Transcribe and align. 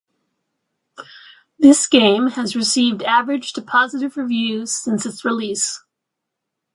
This 1.59 1.85
game 1.85 2.29
has 2.29 2.55
received 2.55 3.03
average 3.03 3.53
to 3.53 3.61
positive 3.61 4.17
reviews 4.17 4.73
since 4.73 5.05
its 5.05 5.23
release. 5.23 5.83